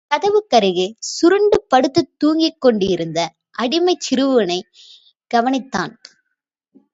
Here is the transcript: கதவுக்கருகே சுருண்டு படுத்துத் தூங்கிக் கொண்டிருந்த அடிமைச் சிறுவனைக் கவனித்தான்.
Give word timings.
கதவுக்கருகே 0.11 0.85
சுருண்டு 1.09 1.57
படுத்துத் 1.67 2.13
தூங்கிக் 2.17 2.61
கொண்டிருந்த 2.61 3.19
அடிமைச் 3.59 4.05
சிறுவனைக் 4.07 4.69
கவனித்தான். 5.31 5.93